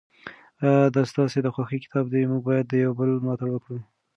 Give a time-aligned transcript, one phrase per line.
[0.65, 3.77] آیا دا ستاسو د خوښې کتاب دی؟ موږ باید د یو بل ملاتړ وکړو.